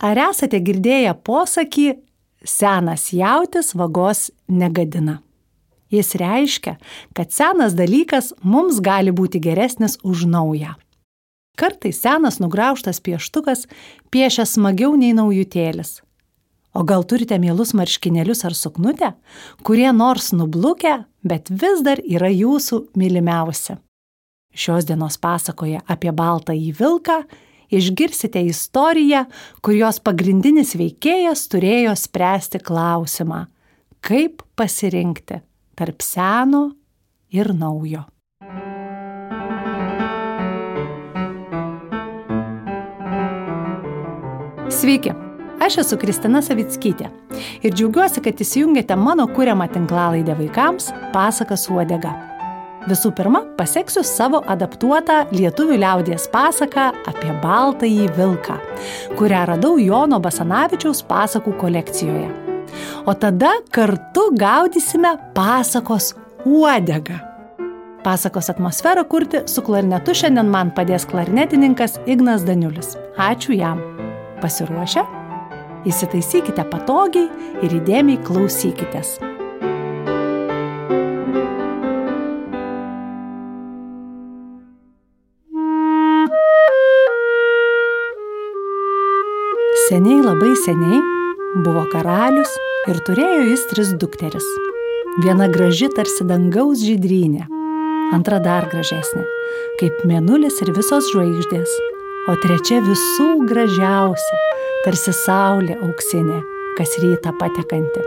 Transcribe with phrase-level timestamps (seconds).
[0.00, 1.90] Ar esate girdėję posakį
[2.48, 5.18] senas jautis vagos negadina?
[5.90, 6.76] Jis reiškia,
[7.12, 10.76] kad senas dalykas mums gali būti geresnis už naują.
[11.58, 13.66] Kartais senas nugraužtas pieštukas
[14.14, 15.98] piešia smagiau nei naujutėlis.
[16.72, 19.12] O gal turite mielus marškinėlius ar suknutę,
[19.66, 23.76] kurie nors nublukę, bet vis dar yra jūsų mylimiausi.
[24.54, 27.24] Šios dienos pasakoje apie baltą į vilką
[27.70, 29.24] išgirsite istoriją,
[29.62, 33.46] kur jos pagrindinis veikėjas turėjo spręsti klausimą,
[34.04, 35.40] kaip pasirinkti
[35.78, 36.70] tarp seno
[37.32, 38.04] ir naujo.
[44.70, 45.10] Sveiki,
[45.60, 47.10] aš esu Kristina Savickytė
[47.66, 52.29] ir džiaugiuosi, kad įsijungėte mano kūriamą tinklalaidę vaikams Pasakas uodega.
[52.88, 58.56] Visų pirma, paseksiu savo adaptuotą lietuvių liaudies pasaką apie baltąjį vilką,
[59.18, 62.30] kurią radau Jono Basanavičiaus pasakų kolekcijoje.
[63.04, 66.14] O tada kartu gaudysime pasakos
[66.48, 67.20] uodegą.
[68.00, 72.94] Pasakos atmosferą kurti su klarnetu šiandien man padės klarnetininkas Ignas Daniulis.
[73.20, 73.82] Ačiū jam.
[74.40, 75.04] Pasiruošę?
[75.84, 77.28] Įsitaisykite patogiai
[77.60, 79.18] ir įdėmiai klausykitės.
[90.30, 91.00] Labai seniai
[91.64, 92.50] buvo karalius
[92.90, 94.44] ir turėjo jis tris dukteris.
[95.24, 97.48] Viena graži tarsi dangaus žydrynė,
[98.14, 99.24] antra dar gražesnė,
[99.80, 101.72] kaip mėnulis ir visos žvaigždės,
[102.30, 104.38] o trečia visų gražiausia,
[104.84, 106.38] tarsi saulė auksinė,
[106.78, 108.04] kas rytą patekanti.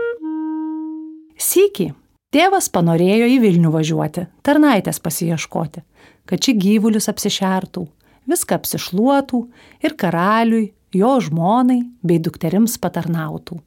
[1.36, 1.90] Sykį
[2.32, 5.84] tėvas panorėjo į Vilnių važiuoti, tarnaitės pasieškoti,
[6.30, 7.84] kad ši gyvulius apsišertų,
[8.32, 9.42] viską apsišluotų
[9.84, 13.58] ir karaliui, jo žmonai bei dukterims patarnautų.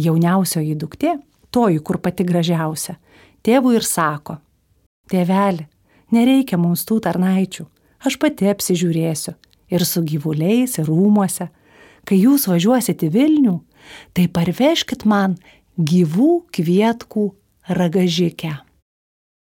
[0.00, 1.16] Jauniausioji duktė,
[1.52, 2.96] toji, kur pati gražiausia,
[3.44, 4.38] tėvui ir sako,
[5.12, 5.66] tėveli,
[6.12, 7.66] nereikia mums tų tarnaičių,
[8.06, 9.34] aš pati apsižiūrėsiu
[9.72, 11.48] ir su gyvuliais, ir rūmuose.
[12.08, 13.54] Kai jūs važiuosit į Vilnių,
[14.16, 15.36] tai parveškit man
[15.78, 17.28] gyvų kvietkų
[17.70, 18.56] ragažikę.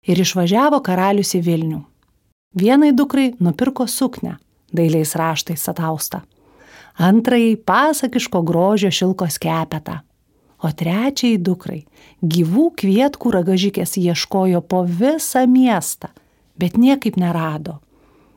[0.08, 1.82] Ir išvažiavo karalius į Vilnių.
[2.56, 4.38] Vienai dukrai nupirko suknę,
[4.72, 6.22] dailiais raštais ataustą
[6.98, 10.00] antrajai pasakiško grožio šilkos kepetą,
[10.58, 11.84] o trečiai dukrai
[12.22, 16.10] gyvų kvietkų ragažikės ieškojo po visą miestą,
[16.58, 17.78] bet niekaip nerado.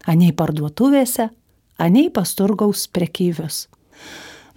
[0.06, 1.30] Anei parduotuvėse,
[1.82, 3.68] anei pasturgaus prekyvius.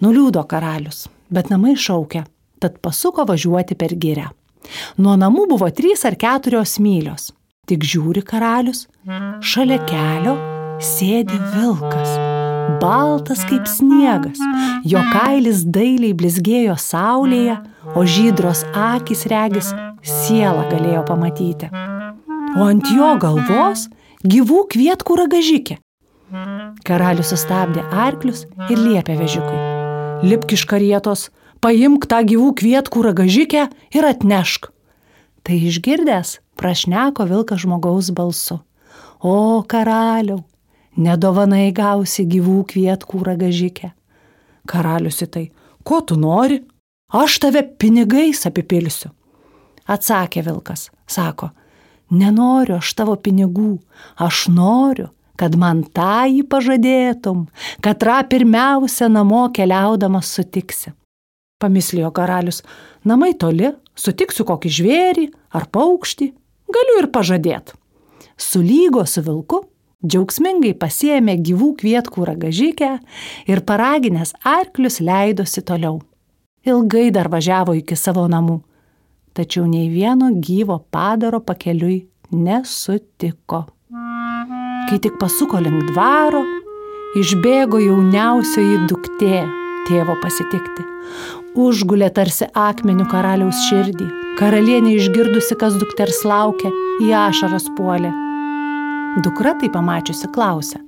[0.04, 2.24] Nuliūdo karalius, bet namai šaukia,
[2.60, 4.28] tad pasuko važiuoti per gyrę.
[4.96, 7.32] Nuo namų buvo trys ar keturios mylios.
[7.68, 8.84] Tik žiūri karalius,
[9.40, 10.36] šalia kelio
[10.84, 12.23] sėdi vilkas
[12.80, 14.40] baltas kaip sniegas,
[14.88, 17.58] jo kailis dailiai blizgėjo saulėje,
[17.94, 19.72] o žydros akis regis
[20.04, 21.70] sielą galėjo pamatyti.
[22.54, 23.88] O ant jo galvos
[24.24, 25.78] gyvų kvietkų ragažikė.
[26.84, 29.58] Karalius sustabdė arklius ir liepė vežikui.
[30.24, 31.28] Lipk iš karietos,
[31.64, 34.70] paimk tą gyvų kvietkų ragažikę ir atnešk.
[35.44, 38.60] Tai išgirdęs, prašneko vilkas žmogaus balsu.
[39.20, 40.42] O karaliau,
[40.96, 43.90] nedovanai gausi gyvų kvietkų ragažikę.
[44.68, 45.44] Karalius į tai,
[45.84, 46.62] ko tu nori?
[47.14, 49.10] Aš tave pinigais apipilsiu.
[49.84, 51.50] Atsakė vilkas, sako,
[52.10, 53.76] nenoriu aš tavo pinigų,
[54.16, 57.44] aš noriu, kad man tą jį pažadėtum,
[57.84, 60.94] kad ra pirmiausia namo keliaudamas sutiksi.
[61.60, 62.62] Pamislėjo karalius,
[63.04, 66.30] namai toli, sutiksiu kokį žvėrį ar paukštį,
[66.74, 67.76] galiu ir pažadėti.
[68.40, 69.62] Sulygo su vilku
[70.04, 72.90] Džiaugsmingai pasiemė gyvų kvietkų ragažikę
[73.48, 76.02] ir paraginęs arklius leidosi toliau.
[76.68, 78.58] Ilgai dar važiavo iki savo namų,
[79.36, 83.62] tačiau nei vieno gyvo padaro pakeliui nesutiko.
[84.90, 86.42] Kai tik pasuko link dvaro,
[87.20, 89.44] išbėgo jauniausioji duktė
[89.88, 90.84] tėvo pasitikti.
[91.56, 94.10] Užgulė tarsi akmenių karaliaus širdį.
[94.40, 98.12] Karalienė išgirdusi, kas dukters laukia, į ašaras puolė
[99.22, 100.80] Dukra tai pamačiusi klausia.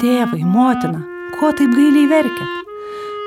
[0.00, 1.02] Tėvai, motina,
[1.36, 2.60] ko taip gailiai verkėt?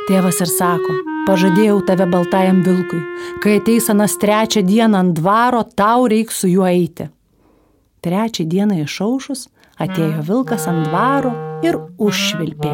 [0.08, 0.96] Tėvas ir sako,
[1.28, 3.02] pažadėjau tave baltajam vilkui,
[3.44, 7.06] kai ateis anas trečią dieną ant dvaro, tau reiks su juo eiti.
[8.06, 9.46] Trečią dieną išaušus
[9.82, 11.36] atėjo vilkas ant dvaro
[11.66, 12.74] ir užšvilpė.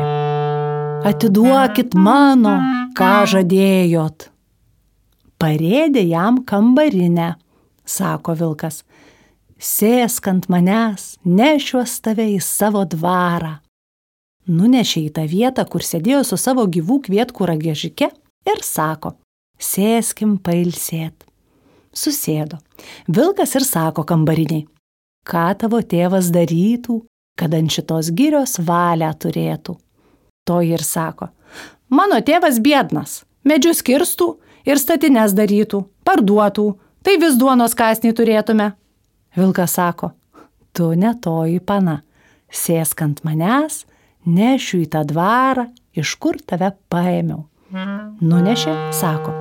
[1.11, 2.55] Atiduokit mano,
[2.95, 4.29] ką žadėjot.
[5.41, 7.33] Parėdė jam kambarinę,
[7.83, 8.85] sako vilkas
[9.61, 13.59] sėsk ant manęs, nešiuos tave į savo dvarą.
[14.47, 18.09] nunešė į tą vietą, kur sėdėjo su savo gyvų kvietkų ragėžike
[18.49, 19.13] ir sako,
[19.61, 21.23] sėskim pailsėt.
[21.93, 22.57] Susėdo.
[23.07, 24.65] Vilkas ir sako kambariniai,
[25.27, 27.01] ką tavo tėvas darytų,
[27.37, 29.77] kad ant šitos girios valią turėtų.
[30.47, 31.29] To ir sako,
[31.89, 34.33] mano tėvas biednas, medžius kirstų
[34.65, 36.67] ir statines darytų, parduotų,
[37.05, 38.71] tai vis duonos kasnį turėtume.
[39.35, 40.11] Vilkas sako,
[40.75, 42.01] tu netoji pana,
[42.51, 43.85] sėsk ant manęs,
[44.27, 47.45] nešiu į tą dvarą, iš kur tave paėmiau.
[47.71, 49.31] Nunešė, sako,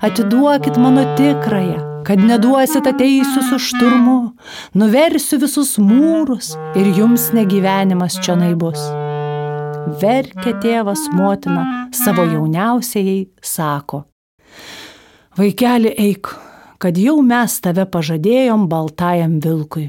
[0.00, 4.16] atiduokit mano tikrąją, kad neduosit ateisiu su šturmu,
[4.80, 8.80] nuversiu visus mūrus ir jums negyvenimas čia naibus.
[10.00, 14.06] Verkė tėvas motina savo jauniausiai, sako,
[15.36, 16.32] vaikeli eik,
[16.84, 19.86] kad jau mes tave pažadėjom baltajam vilkui.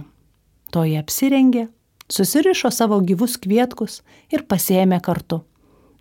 [0.71, 1.65] Toji apsirengė,
[2.07, 3.97] susirišo savo gyvus kvietkus
[4.31, 5.41] ir pasėmė kartu.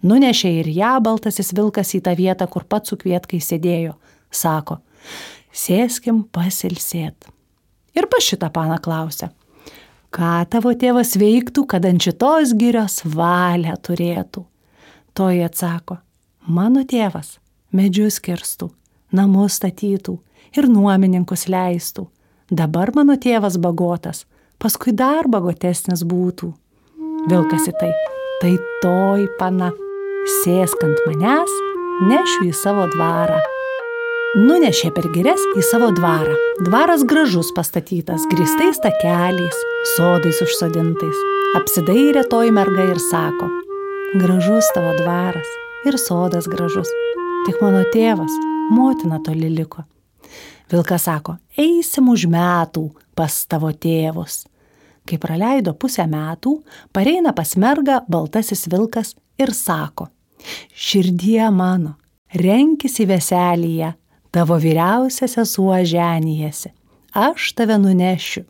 [0.06, 3.96] Nunešė ir ją baltasis vilkas į tą vietą, kur pats su kvietkai sėdėjo.
[4.30, 4.76] Sako,
[5.50, 7.26] sėskim pasilsėt.
[7.98, 9.32] Ir pa šitą paną klausia,
[10.14, 14.44] ką tavo tėvas veiktų, kad ant šitos girios valią turėtų.
[15.10, 15.98] Toji atsako,
[16.46, 17.40] mano tėvas
[17.74, 18.70] medžius kirstų,
[19.10, 20.20] namus statytų
[20.56, 22.06] ir nuomininkus leistų.
[22.50, 24.24] Dabar mano tėvas bagotas,
[24.60, 26.52] paskui dar bagotesnis būtų.
[27.30, 27.90] Vilkas į tai,
[28.42, 28.52] tai
[28.82, 29.70] toj pana,
[30.42, 31.52] sėsk ant manęs,
[32.10, 33.40] nešiu į savo dvarą.
[34.34, 36.34] Nunešė per girias į savo dvarą.
[36.66, 39.60] Dvaras gražus pastatytas, gristais takeliais,
[39.94, 41.22] sodais užsodintais.
[41.54, 43.46] Apsidairė toji merga ir sako,
[44.18, 45.56] gražus tavo dvaras
[45.86, 46.90] ir sodas gražus.
[47.46, 48.38] Tik mano tėvas,
[48.74, 49.86] motina toli liko.
[50.72, 54.44] Vilkas sako, eisim už metų pas tavo tėvus.
[55.04, 56.56] Kai praleido pusę metų,
[56.96, 60.08] pareina pas mergą baltasis vilkas ir sako,
[60.72, 61.98] širdie mano,
[62.32, 63.92] renkis į veselyje,
[64.32, 66.72] tavo vyriausia sesuo ženijasi,
[67.12, 68.46] aš tave nunešiu.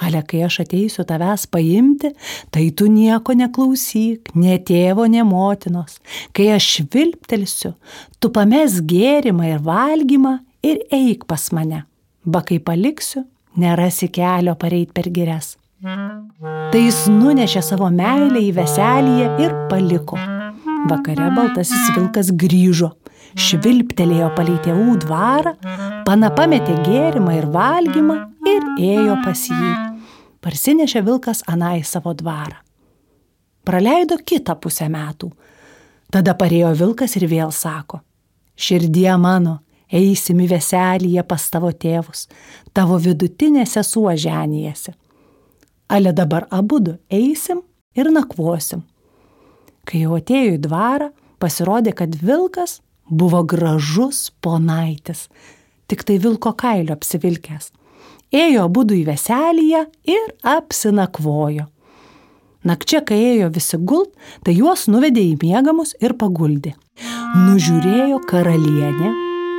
[0.00, 2.08] Ale kai aš ateisiu tavęs paimti,
[2.48, 5.98] tai tu nieko neklausyk, ne tėvo, ne motinos.
[6.32, 7.74] Kai aš švilptelsiu,
[8.16, 11.84] tu pames gėrimą ir valgymą ir eik pas mane.
[12.24, 13.24] Ba kai paliksiu,
[13.56, 15.56] nerasi kelio pareit per girias.
[15.80, 20.18] Tai jis nunešė savo meilę į veselyje ir paliko.
[20.90, 22.90] Vakare baltasis vilkas grįžo,
[23.36, 25.54] švilptelėjo palei tėvų dvarą,
[26.06, 28.16] pana pametė gėrimą ir valgymą
[28.48, 29.72] ir ėjo pas jį.
[30.40, 32.60] Parsinešė vilkas anai savo dvarą.
[33.64, 35.28] Praleido kitą pusę metų.
[36.10, 38.00] Tada parėjo vilkas ir vėl sako,
[38.56, 39.60] širdie mano,
[39.92, 42.26] eisim į veselyje pas tavo tėvus,
[42.72, 44.94] tavo vidutinė sesuo ženijasi
[45.90, 47.62] ale dabar abudu eisim
[47.94, 48.84] ir nakvosim.
[49.84, 51.08] Kai jau atėjo į dvarą,
[51.42, 52.78] pasirodė, kad vilkas
[53.10, 55.26] buvo gražus ponaitis,
[55.90, 57.72] tik tai vilko kailio apsivilkęs.
[58.30, 59.82] Ėjo abudu į veselyje
[60.14, 61.66] ir apsinakvojo.
[62.62, 64.12] Nakčia, kai ėjo visi gult,
[64.46, 66.76] tai juos nuvedė į miegamus ir paguldė.
[67.48, 69.10] Nužiūrėjo karalienė,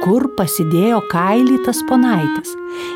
[0.02, 2.56] kur pasidėjo kailytas ponaitis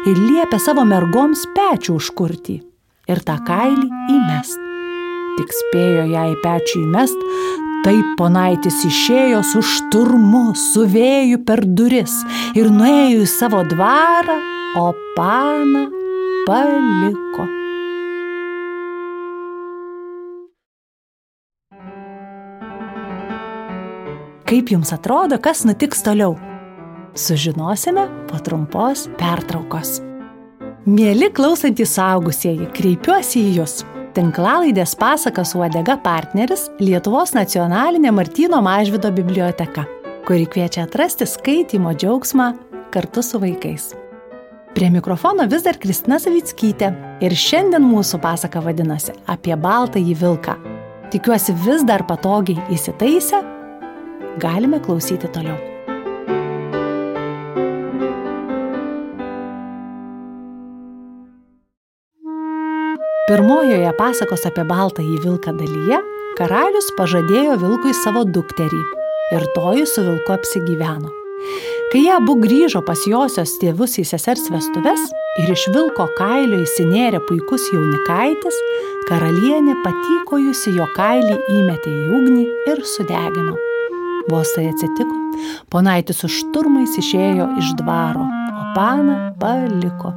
[0.10, 2.56] ir liepė savo mergoms pečių užkurti
[3.12, 3.86] ir tą kailį
[4.16, 4.62] įmest.
[5.36, 7.26] Tik spėjo ją į pečių įmest,
[7.86, 12.16] taip ponaitis išėjo su šturmu, su vėju per duris
[12.58, 14.40] ir nuėjo į savo dvarą,
[14.80, 14.88] o
[15.18, 15.86] paną
[16.48, 17.46] paliko.
[24.46, 26.38] Kaip jums atrodo, kas nutiks toliau?
[27.16, 30.02] Sužinosime po trumpos pertraukos.
[30.86, 33.76] Mėly klausantys saugusieji, kreipiuosi į Jūs.
[34.16, 39.86] Tinklalaidės pasakas uodega partneris Lietuvos nacionalinė Martino Mažvido biblioteka,
[40.28, 42.50] kuri kviečia atrasti skaitimo džiaugsmą
[42.92, 43.94] kartu su vaikais.
[44.76, 46.90] Prie mikrofono vis dar Kristina Savickytė
[47.24, 50.58] ir šiandien mūsų pasaka vadinasi apie baltąjį vilką.
[51.16, 53.40] Tikiuosi vis dar patogiai įsitaisę,
[54.44, 55.75] galime klausyti toliau.
[63.26, 65.98] Pirmojoje pasakos apie baltąjį vilką dalyje
[66.38, 68.82] karalius pažadėjo vilkui savo dukterį
[69.34, 71.10] ir toji su vilku apsigyveno.
[71.90, 75.08] Kai jie abu grįžo pas josios tėvus į sesers vestuves
[75.42, 78.60] ir iš vilko kailio įsinėrė puikus jaunikaitis,
[79.10, 83.56] karalienė patykojusi jo kailį įmetė į ugnį ir sudegino.
[84.30, 85.18] Vos tai atsitiko,
[85.74, 90.14] ponaitis už turmais išėjo iš dvaro, o paną paliko.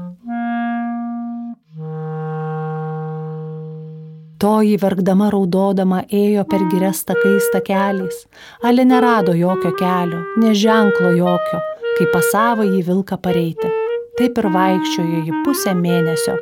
[4.38, 8.20] Toji verkdama raudodama ėjo per girias takais takeliais.
[8.62, 11.58] Ali nerado jokio kelio, neženklo jokio,
[11.96, 13.70] kai pasavo jį vilką pareiti.
[14.18, 16.36] Taip ir vaikščiojo jį pusę mėnesio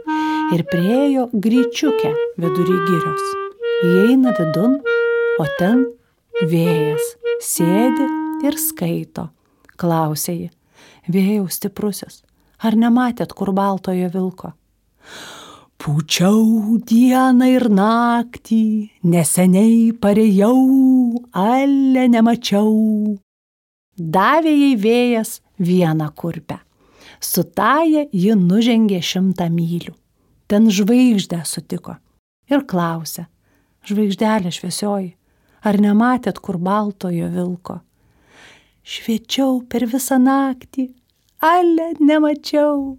[0.52, 2.12] ir priejo gryčiukę
[2.44, 3.32] vidury girios.
[3.88, 4.76] Įeina vidun,
[5.40, 5.86] o ten
[6.52, 8.10] vėjas sėdi
[8.44, 9.30] ir skaito.
[9.80, 10.52] Klausė ji,
[11.08, 12.20] vėjau stiprusis,
[12.60, 14.52] ar nematėt kur baltojo vilko?
[15.76, 20.56] Pučiau dieną ir naktį, neseniai parėjau,
[21.36, 23.16] ale nemačiau.
[23.96, 26.58] Davė jai vėjas vieną kurpę.
[27.20, 29.92] Su taja ji nužengė šimtą mylių.
[30.48, 31.96] Ten žvaigždę sutiko
[32.52, 33.26] ir klausė,
[33.88, 35.12] žvaigždelė šviesioji,
[35.66, 37.80] ar nematėt kur baltojo vilko?
[38.86, 40.88] Šviečiau per visą naktį,
[41.42, 42.96] ale nemačiau.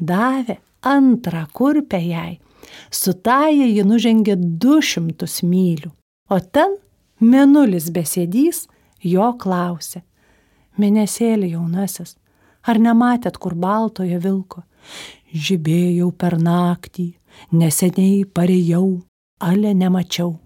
[0.00, 2.38] Davė antrą kurpę jai.
[2.90, 5.90] Su taja ji nužengė du šimtus mylių,
[6.30, 6.76] o ten
[7.20, 8.66] menulis besėdys
[9.04, 10.02] jo klausė.
[10.80, 12.16] Mėnesėlį jaunasis,
[12.64, 14.62] ar nematėt kur baltojo vilko?
[15.32, 17.12] Žibėjau per naktį,
[17.52, 19.02] neseniai parėjau,
[19.40, 20.36] ale nemačiau.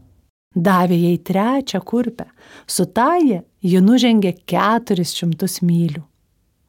[0.56, 2.24] Davė jai trečią kurpę,
[2.66, 6.00] su taja ji nužengė keturis šimtus mylių.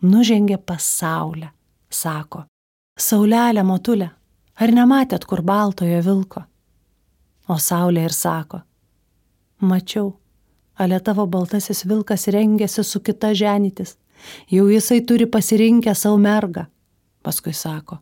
[0.04, 1.54] Nužengė pasaulę,
[1.90, 2.44] sako.
[2.98, 4.08] Saulelė motulė,
[4.58, 6.42] ar nematėt kur baltojo vilko?
[7.46, 8.64] O saulė ir sako,
[9.62, 10.16] mačiau,
[10.82, 13.94] ale tavo baltasis vilkas rengėsi su kita ženytis,
[14.50, 16.64] jau jisai turi pasirinkę savo mergą.
[17.22, 18.00] Paskui sako,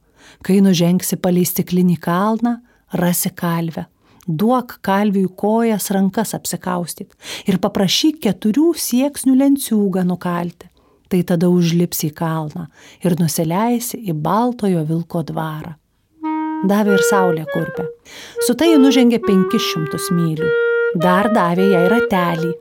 [0.48, 2.56] kai nužengsi palei stiklinį kalną,
[2.96, 3.90] rasi kalvę.
[4.26, 7.12] Duok kalviui kojas rankas apsikaustyt
[7.52, 10.72] ir paprašyk keturių sieksnių lenciūgą nukalti
[11.10, 12.68] tai tada užlipsi į kalną
[13.06, 15.76] ir nusileisi į baltojo vilko dvarą.
[16.66, 17.86] Davė ir saulė kurpę.
[18.48, 20.48] Su tai ji nužengė penkis šimtus mylių.
[21.02, 22.54] Dar davė jai ratelį.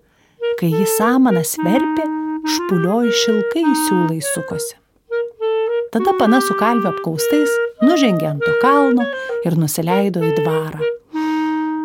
[0.61, 2.05] Kai jį samanas verpė,
[2.55, 4.77] špulioji šilkai siūlai sukosi.
[5.95, 7.53] Tada pana su kalvio apkaustais
[7.87, 9.07] nužengė ant to kalno
[9.47, 10.91] ir nusileido į dvarą.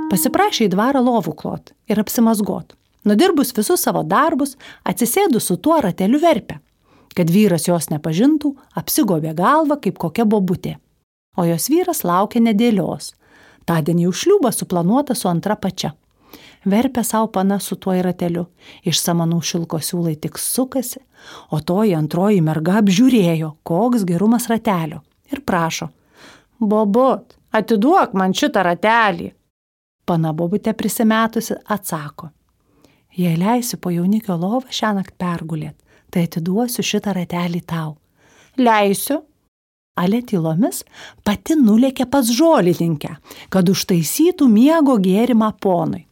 [0.10, 2.74] Pasiprašė į dvarą lovų klot ir apsimazgot.
[3.08, 6.60] Nudirbus visus savo darbus, atsisėdus su tuo rateliu verpę.
[7.15, 10.75] Kad vyras jos nepažintų, apsigobė galvą kaip kokia bobutė.
[11.38, 13.13] O jos vyras laukė nedėlios.
[13.65, 15.94] Tądien jau šliūba suplanuota su antra pačia.
[16.68, 18.48] Verpė savo pana su tuo rateliu.
[18.84, 21.00] Iš samanų šilko siūlai tik sukasi,
[21.56, 25.01] o toji antroji merga apžiūrėjo, koks gerumas ratelio.
[25.32, 25.89] Ir prašo.
[26.60, 29.32] Bobot, atiduok man šitą ratelį.
[30.06, 32.34] Pana bobutė prisimetusi atsako.
[33.18, 35.75] Jei leisi po jaunikio lovą šią naktį pergulėt,
[36.13, 37.98] tai atiduosiu šitą ratelį tau.
[38.58, 39.24] Leisiu.
[40.00, 40.86] Ale tylomis
[41.28, 43.18] pati nulėkė pas žolininkę,
[43.51, 46.06] kad užtaisytų miego gėrimą ponui.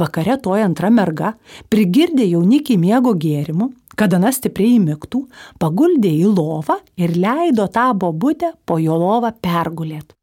[0.00, 1.34] Vakare toja antra merga
[1.72, 3.68] prigirdė jaunikį miego gėrimų,
[4.00, 5.24] kad ana stipriai įmiktų,
[5.60, 10.16] paguldė į lovą ir leido tą bobutę po jo lovą pergulėt.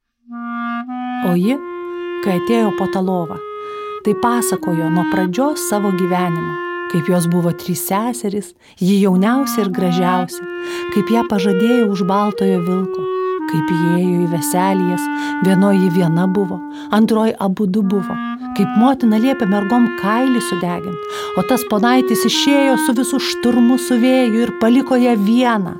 [1.29, 1.59] O ji,
[2.25, 3.37] kai atėjo po tą lovą,
[4.03, 6.53] tai pasakojo nuo pradžios savo gyvenimo,
[6.91, 10.45] kaip jos buvo trys seserys, ji jauniausia ir gražiausia,
[10.93, 13.05] kaip ją pažadėjo už baltojo vilko,
[13.51, 15.05] kaip įėjo į veselijas,
[15.45, 16.57] vienoji viena buvo,
[16.97, 18.17] antroji abu du buvo,
[18.57, 24.45] kaip motina liepė mergom kailį sudegint, o tas ponaitis išėjo su visų šturmu su vėju
[24.47, 25.77] ir paliko ją vieną.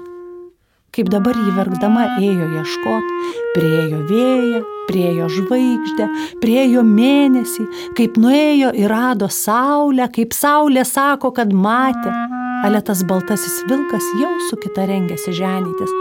[0.92, 3.12] Kaip dabar jį verkdama ėjo ieškot,
[3.56, 4.60] priejo vėją,
[4.92, 6.08] priejo žvaigždę,
[6.44, 12.12] priejo mėnesį, kaip nuėjo ir rado saulę, kaip saulė sako, kad matė.
[12.62, 15.96] Ale tas baltasis vilkas jau su kita rengėsi ženytis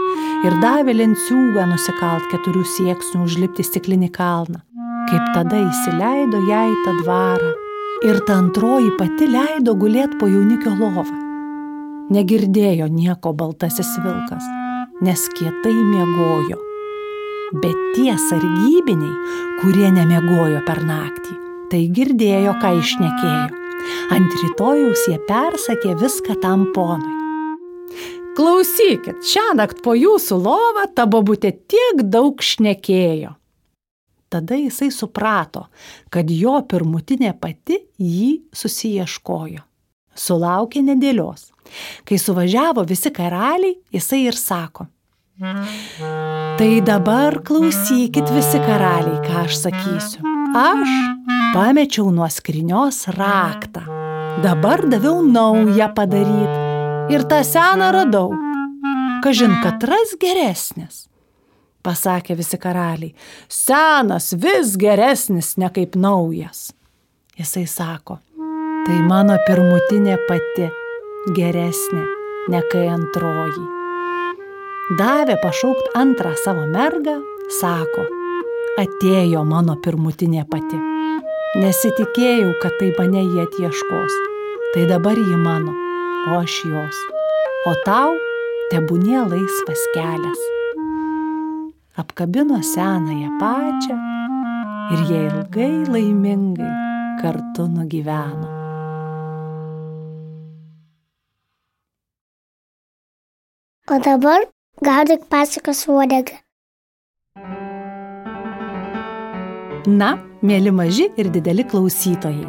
[0.45, 4.61] ir davė lenciūgą nusikalt keturių sieksnių užlipti stiklinį kalną.
[5.09, 7.51] Kaip tada įsileido ją į tą dvarą.
[8.05, 11.09] Ir ta antroji pati leido gulėti po jaunikio lovą.
[12.13, 14.45] Negirdėjo nieko baltasis vilkas
[15.01, 16.70] nes kietai miegojo.
[17.51, 19.15] Bet tie sargybiniai,
[19.59, 21.33] kurie nemiegojo per naktį,
[21.71, 23.49] tai girdėjo, ką išnekėjo.
[24.15, 27.17] Ant rytojaus jie persakė viską tam ponui.
[28.37, 33.33] Klausykit, šią naktį po jūsų lovą ta babutė tiek daug šnekėjo.
[34.31, 35.65] Tada jisai suprato,
[36.07, 39.65] kad jo pirmutinė pati jį susieškojo.
[40.15, 41.49] Sulaukė nedėlios.
[42.07, 44.87] Kai suvažiavo visi karaliai, jisai ir sako.
[45.41, 50.21] Tai dabar klausykit visi karaliai, ką aš sakysiu.
[50.53, 50.91] Aš
[51.55, 53.81] pamečiau nuo skrinios raktą.
[54.43, 56.59] Dabar daviau naują padaryti.
[57.09, 58.29] Ir tą seną radau.
[59.23, 61.07] Kažin katras geresnis.
[61.81, 63.15] pasakė visi karaliai.
[63.49, 66.69] Senas vis geresnis ne kaip naujas.
[67.39, 68.19] Jisai sako,
[68.85, 70.69] tai mano pirmutinė pati
[71.33, 72.05] geresnė
[72.53, 73.80] ne kai antroji.
[74.91, 77.13] Davė pašaukt antrą savo mergą,
[77.61, 78.03] sako,
[78.81, 80.79] atėjo mano pirmutinė pati.
[81.61, 84.17] Nesitikėjau, kad tai mane jie atieškos.
[84.73, 85.71] Tai dabar ji mano,
[86.27, 86.99] o aš jos.
[87.71, 88.17] O tau
[88.73, 90.43] tebūnie laisvas kelias.
[91.95, 93.99] Apkabino senąją pačią
[94.91, 96.71] ir jie ilgai laimingai
[97.23, 98.57] kartu nugyveno.
[103.87, 106.39] O dabar gaudyk pasakos uodegą.
[109.85, 112.47] Na, mėly maži ir dideli klausytojai.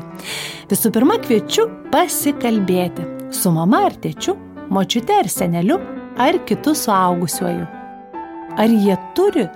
[0.71, 3.05] Visų pirma, kviečiu pasikalbėti
[3.37, 4.37] su mama ar tėčiu,
[4.73, 5.79] močiute ar seneliu,
[6.21, 7.69] ar kitu suaugusiuoju.
[8.61, 9.47] Ar jie turi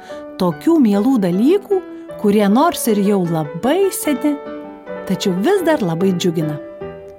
[0.40, 1.80] tokių mielų dalykų,
[2.20, 4.36] kurie nors ir jau labai seni,
[5.08, 6.60] tačiau vis dar labai džiugina.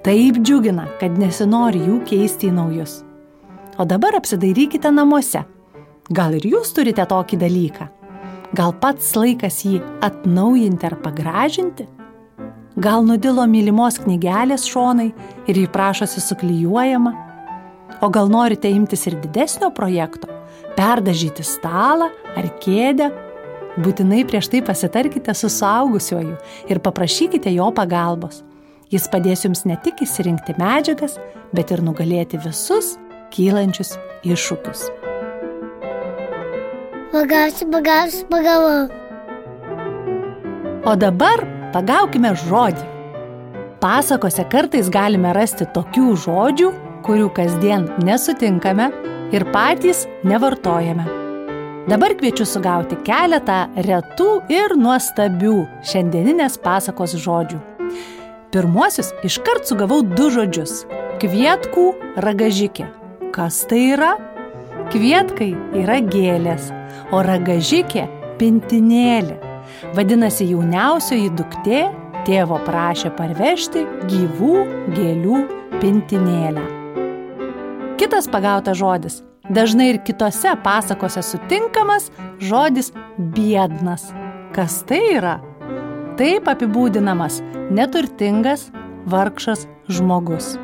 [0.06, 3.00] Taip džiugina, kad nesinori jų keisti į naujus.
[3.78, 5.44] O dabar apsidairykite namuose.
[6.10, 7.84] Gal ir jūs turite tokį dalyką?
[8.58, 11.86] Gal pats laikas jį atnaujinti ar pagražinti?
[12.82, 15.12] Gal nudilo mylimos knygelės šonai
[15.46, 17.14] ir jį prašosi suklyjuojama?
[18.02, 20.26] O gal norite imtis ir didesnio projekto?
[20.74, 23.12] Perdažyti stalą ar kėdę?
[23.78, 28.42] Būtinai prieš tai pasitarkite su suaugusiuoju ir paprašykite jo pagalbos.
[28.90, 31.20] Jis padės jums ne tik įsirinkti medžiagas,
[31.54, 32.96] bet ir nugalėti visus
[33.34, 34.88] kylančius iššūkius.
[37.12, 38.88] Pagausiu, pagausiu, pagavau.
[40.84, 41.42] O dabar
[41.72, 42.84] pagaukime žodį.
[43.80, 46.72] Pasakose kartais galime rasti tokių žodžių,
[47.06, 48.90] kurių kasdien nesutinkame
[49.32, 51.06] ir patys nevartojame.
[51.88, 55.56] Dabar kviečiu sugauti keletą retų ir nuostabių
[55.88, 57.62] šiandieninės pasakos žodžių.
[58.52, 60.84] Pirmuosius iškart sugavau du žodžius-
[61.20, 62.97] kvietkų ragažikė.
[63.32, 64.14] Kas tai yra?
[64.88, 66.70] Kvietkai yra gėlės,
[67.12, 68.06] o ragažikė-
[68.40, 69.36] pintinėlė.
[69.96, 71.80] Vadinasi, jauniausioji duktė
[72.24, 74.54] tėvo prašė parvežti gyvų
[74.96, 75.40] gėlių
[75.80, 76.64] pintinėlę.
[78.00, 79.22] Kitas pagautas žodis-
[79.58, 82.10] dažnai ir kitose pasakose sutinkamas
[82.40, 84.12] žodis biednas.
[84.52, 85.40] Kas tai yra?
[86.16, 88.70] Taip apibūdinamas neturtingas,
[89.06, 90.56] vargšas žmogus.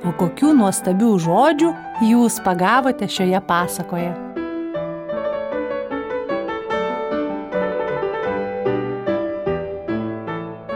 [0.00, 1.70] O kokių nuostabių žodžių
[2.08, 4.10] jūs pagavote šioje pasakoje?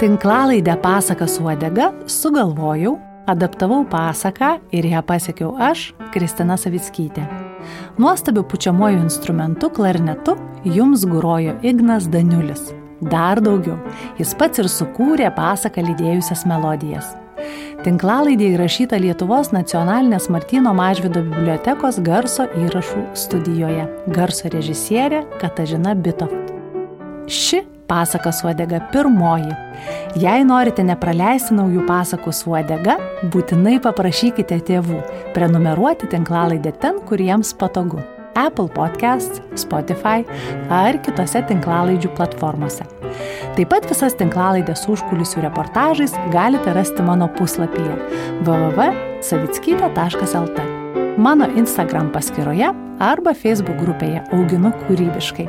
[0.03, 7.25] Tinklalaidę pasaką su uodega sugalvojau, adaptavau pasaką ir ją pasiekiau aš, Kristina Savickytė.
[7.97, 10.37] Nuostabiu pučiamuoju instrumentu klarnetu
[10.69, 12.75] jums gurojo Ignas Daniulis.
[13.01, 13.81] Dar daugiau,
[14.21, 17.15] jis pats ir sukūrė pasaką lydėjusias melodijas.
[17.85, 23.85] Tinklalaidė įrašyta Lietuvos nacionalinės Martino Mažvido bibliotekos garso įrašų studijoje.
[24.09, 26.55] Garso režisierė Katažina Bitoft.
[27.29, 29.53] Ši pasaka suodega pirmoji.
[30.17, 32.97] Jei norite nepraleisti naujų pasakų suodega,
[33.29, 35.05] būtinai paprašykite tėvų
[35.37, 38.01] prenumeruoti tinklalaidę ten, kur jiems patogu.
[38.33, 40.25] Apple Podcasts, Spotify
[40.73, 42.89] ar kitose tinklalaidžių platformose.
[43.57, 47.95] Taip pat visas tinklalaidės užkulisių reportažais galite rasti mano puslapyje
[48.47, 50.59] www.savitskytė.lt,
[51.19, 52.69] mano Instagram paskyroje
[53.03, 55.47] arba Facebook grupėje Auginu kūrybiškai.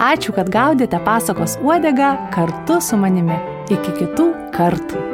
[0.00, 3.38] Ačiū, kad gaudėte pasakos uodegą kartu su manimi.
[3.70, 5.09] Iki kitų kartų.